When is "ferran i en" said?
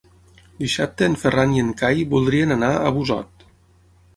1.23-1.69